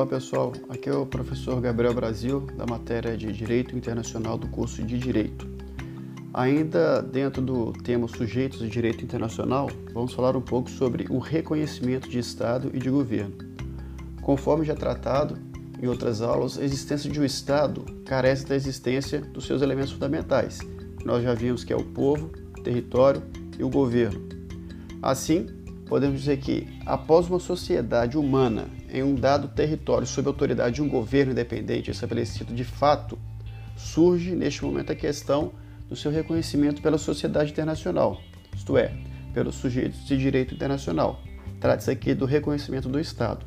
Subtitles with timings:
[0.00, 4.82] Olá pessoal, aqui é o professor Gabriel Brasil, da matéria de Direito Internacional do curso
[4.82, 5.46] de Direito.
[6.32, 12.08] Ainda dentro do tema Sujeitos de Direito Internacional, vamos falar um pouco sobre o reconhecimento
[12.08, 13.36] de Estado e de governo.
[14.22, 15.36] Conforme já tratado
[15.82, 20.60] em outras aulas, a existência de um Estado carece da existência dos seus elementos fundamentais.
[21.04, 23.22] Nós já vimos que é o povo, o território
[23.58, 24.26] e o governo.
[25.02, 25.46] Assim,
[25.90, 30.82] podemos dizer que, após uma sociedade humana em um dado território sob a autoridade de
[30.82, 33.18] um governo independente estabelecido de fato,
[33.76, 35.50] surge neste momento a questão
[35.88, 38.20] do seu reconhecimento pela sociedade internacional,
[38.54, 38.92] isto é,
[39.34, 41.20] pelos sujeitos de direito internacional.
[41.58, 43.44] Trata-se aqui do reconhecimento do Estado.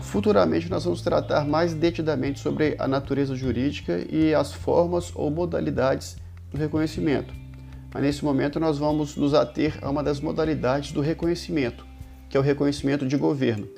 [0.00, 6.16] Futuramente nós vamos tratar mais detidamente sobre a natureza jurídica e as formas ou modalidades
[6.50, 7.45] do reconhecimento
[7.92, 11.86] mas nesse momento nós vamos nos ater a uma das modalidades do reconhecimento,
[12.28, 13.68] que é o reconhecimento de governo.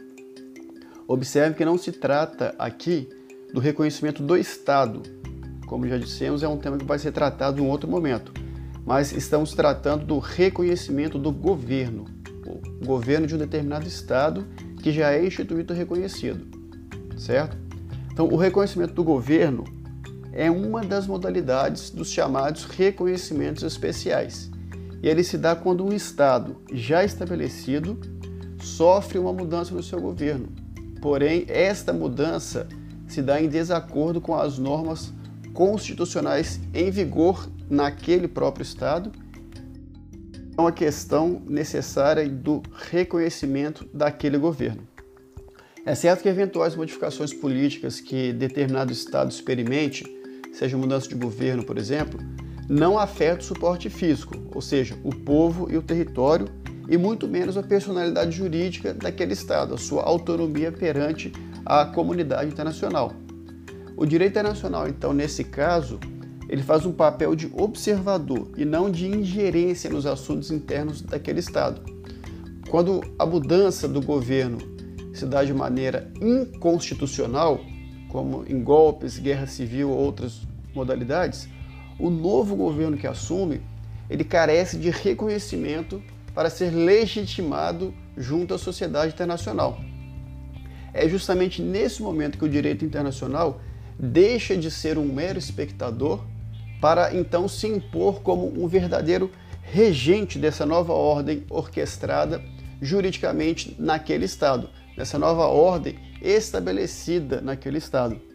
[1.07, 3.09] Observe que não se trata aqui
[3.53, 5.03] do reconhecimento do Estado,
[5.67, 8.33] como já dissemos, é um tema que vai ser tratado em outro momento,
[8.85, 12.07] mas estamos tratando do reconhecimento do governo,
[12.47, 14.47] o governo de um determinado Estado
[14.83, 16.47] que já é instituído reconhecido,
[17.17, 17.57] certo?
[18.13, 19.65] Então, o reconhecimento do governo
[20.39, 24.49] é uma das modalidades dos chamados reconhecimentos especiais.
[25.03, 27.99] E ele se dá quando um Estado já estabelecido
[28.63, 30.47] sofre uma mudança no seu governo.
[31.03, 32.69] Porém, esta mudança
[33.09, 35.13] se dá em desacordo com as normas
[35.53, 39.11] constitucionais em vigor naquele próprio Estado.
[40.57, 44.87] É uma questão necessária do reconhecimento daquele governo.
[45.85, 50.18] É certo que eventuais modificações políticas que determinado Estado experimente
[50.59, 52.19] seja mudança de governo, por exemplo,
[52.69, 56.49] não afeta o suporte físico, ou seja, o povo e o território,
[56.89, 61.33] e muito menos a personalidade jurídica daquele Estado, a sua autonomia perante
[61.65, 63.13] a comunidade internacional.
[63.97, 66.01] O direito internacional, então, nesse caso,
[66.49, 71.81] ele faz um papel de observador e não de ingerência nos assuntos internos daquele Estado.
[72.69, 74.59] Quando a mudança do governo
[75.15, 77.61] se dá de maneira inconstitucional,
[78.09, 80.48] como em golpes, guerra civil ou outras
[80.79, 81.49] modalidades,
[81.99, 83.61] o novo governo que assume,
[84.09, 86.03] ele carece de reconhecimento
[86.35, 89.81] para ser legitimado junto à sociedade internacional.
[90.95, 93.61] É justamente nesse momento que o direito internacional
[93.99, 96.25] deixa de ser um mero espectador
[96.81, 99.31] para então se impor como um verdadeiro
[99.63, 102.43] regente dessa nova ordem orquestrada
[102.81, 108.28] juridicamente naquele Estado, dessa nova ordem estabelecida naquele Estado.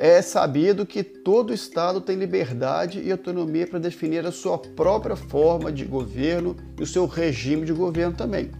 [0.00, 5.72] É sabido que todo Estado tem liberdade e autonomia para definir a sua própria forma
[5.72, 8.52] de governo e o seu regime de governo também.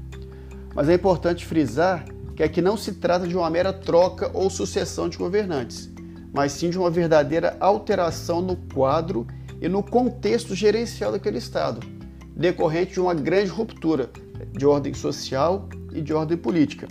[0.75, 2.04] Mas é importante frisar
[2.34, 5.88] que aqui não se trata de uma mera troca ou sucessão de governantes,
[6.34, 9.25] mas sim de uma verdadeira alteração no quadro
[9.60, 11.87] e no contexto gerencial daquele Estado,
[12.34, 14.10] decorrente de uma grande ruptura
[14.50, 16.88] de ordem social e de ordem política.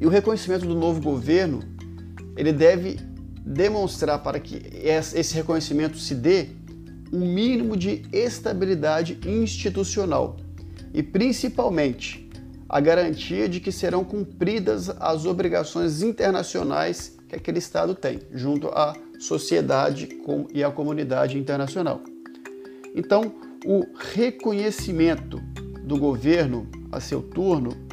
[0.00, 1.76] E o reconhecimento do novo governo,
[2.38, 3.00] ele deve
[3.44, 6.50] demonstrar para que esse reconhecimento se dê
[7.12, 10.36] um mínimo de estabilidade institucional
[10.94, 12.30] e principalmente
[12.68, 18.94] a garantia de que serão cumpridas as obrigações internacionais que aquele Estado tem junto à
[19.18, 20.08] sociedade
[20.54, 22.00] e à comunidade internacional.
[22.94, 23.34] Então,
[23.66, 23.84] o
[24.14, 25.42] reconhecimento
[25.82, 27.87] do governo a seu turno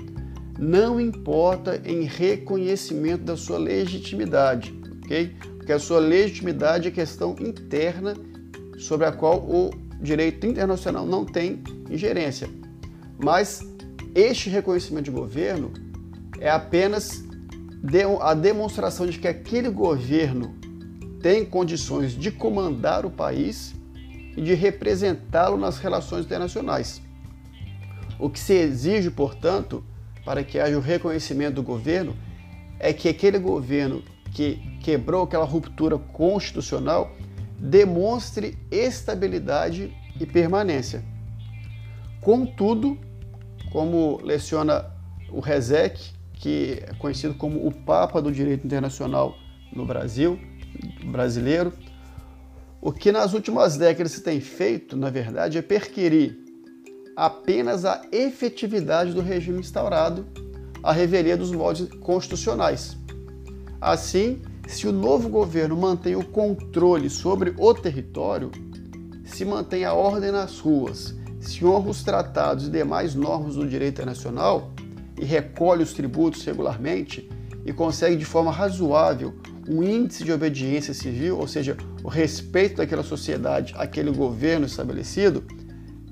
[0.57, 4.73] não importa em reconhecimento da sua legitimidade,
[5.03, 5.35] ok?
[5.57, 8.16] Porque a sua legitimidade é questão interna
[8.77, 9.71] sobre a qual o
[10.01, 12.49] direito internacional não tem ingerência.
[13.17, 13.61] Mas
[14.13, 15.71] este reconhecimento de governo
[16.39, 17.23] é apenas
[18.21, 20.55] a demonstração de que aquele governo
[21.21, 23.75] tem condições de comandar o país
[24.38, 27.01] e de representá-lo nas relações internacionais.
[28.19, 29.83] O que se exige, portanto,
[30.25, 32.16] para que haja o reconhecimento do governo
[32.80, 37.16] é que aquele governo que quebrou aquela ruptura constitucional
[37.57, 41.06] demonstre estabilidade e permanência.
[42.19, 42.98] Contudo,
[43.72, 44.92] como leciona
[45.31, 49.36] o Rezec, que é conhecido como o Papa do Direito Internacional
[49.71, 50.39] no Brasil,
[51.06, 51.71] brasileiro,
[52.81, 56.44] o que nas últimas décadas se tem feito, na verdade, é perquirir
[57.15, 60.25] apenas a efetividade do regime instaurado,
[60.83, 62.97] a revelia dos modos constitucionais.
[63.79, 68.51] Assim, se o novo governo mantém o controle sobre o território,
[69.23, 73.94] se mantém a ordem nas ruas, se honra os tratados e demais normas do direito
[73.94, 74.71] internacional
[75.19, 77.29] e recolhe os tributos regularmente,
[77.65, 79.33] e consegue de forma razoável
[79.68, 85.44] um índice de obediência civil, ou seja, o respeito daquela sociedade àquele governo estabelecido,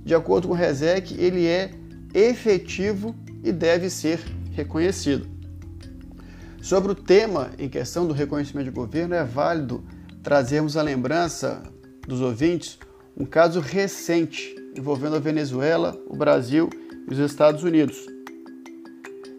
[0.03, 1.71] de acordo com o RESEC, ele é
[2.13, 4.19] efetivo e deve ser
[4.51, 5.27] reconhecido.
[6.61, 9.83] Sobre o tema em questão do reconhecimento de governo, é válido
[10.21, 11.61] trazermos à lembrança
[12.07, 12.79] dos ouvintes
[13.15, 16.69] um caso recente envolvendo a Venezuela, o Brasil
[17.07, 18.07] e os Estados Unidos.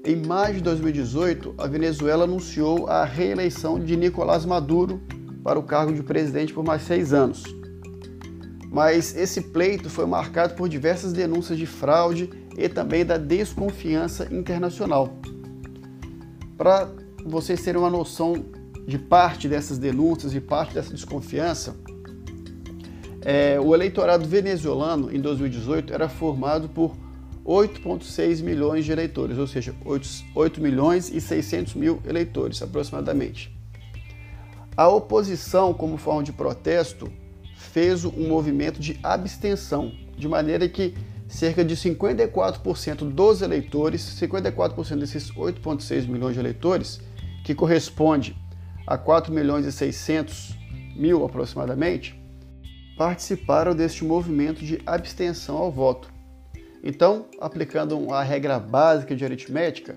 [0.04, 5.02] Em maio de 2018, a Venezuela anunciou a reeleição de Nicolás Maduro
[5.42, 7.42] para o cargo de presidente por mais seis anos.
[8.74, 12.28] Mas esse pleito foi marcado por diversas denúncias de fraude
[12.58, 15.16] e também da desconfiança internacional.
[16.58, 16.90] Para
[17.24, 18.44] vocês terem uma noção
[18.84, 21.76] de parte dessas denúncias e parte dessa desconfiança,
[23.22, 26.96] é, o eleitorado venezuelano em 2018 era formado por
[27.46, 33.56] 8,6 milhões de eleitores, ou seja, 8, 8 milhões e 600 mil eleitores aproximadamente.
[34.76, 37.08] A oposição, como forma de protesto,
[37.64, 40.94] fez um movimento de abstenção, de maneira que
[41.26, 47.00] cerca de 54% dos eleitores, 54% desses 8,6 milhões de eleitores,
[47.44, 48.36] que corresponde
[48.86, 50.54] a 4 milhões e 600
[50.96, 52.20] mil aproximadamente,
[52.96, 56.12] participaram deste movimento de abstenção ao voto.
[56.82, 59.96] Então, aplicando a regra básica de aritmética,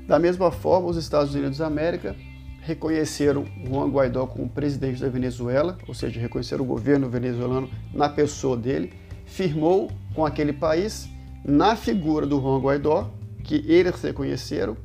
[0.06, 2.14] Da mesma forma, os Estados Unidos da América
[2.62, 8.56] reconheceram Juan Guaidó como presidente da Venezuela, ou seja, reconheceram o governo venezuelano na pessoa
[8.56, 8.92] dele,
[9.24, 11.08] firmou com aquele país,
[11.44, 13.10] na figura do Juan Guaidó,
[13.42, 14.76] que eles reconheceram,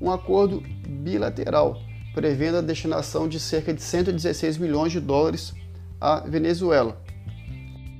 [0.00, 1.80] um acordo bilateral,
[2.14, 5.54] prevendo a destinação de cerca de 116 milhões de dólares
[6.00, 7.00] à Venezuela.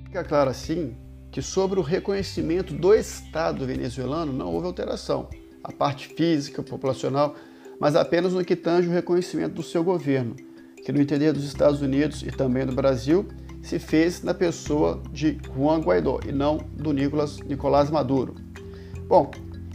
[0.05, 0.97] Fica claro assim
[1.31, 5.29] que sobre o reconhecimento do Estado venezuelano não houve alteração.
[5.65, 7.35] A parte física, populacional,
[7.81, 10.37] mas apenas no que tange o reconhecimento do seu governo,
[10.85, 13.27] que no entender dos Estados Unidos e também do Brasil
[13.63, 18.35] se fez na pessoa de Juan Guaidó e não do Nicolas, Nicolás Maduro.
[19.07, 19.31] Bom,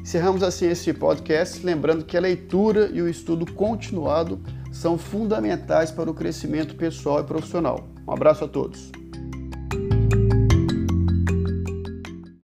[0.07, 4.39] encerramos assim esse podcast, lembrando que a leitura e o estudo continuado
[4.71, 7.85] são fundamentais para o crescimento pessoal e profissional.
[8.07, 8.89] Um abraço a todos.